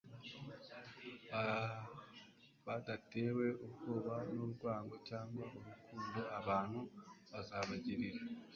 [2.65, 6.79] badatewe ubwoba n'urwango cyangwa urukundo abantu
[7.31, 8.19] bazabagirira.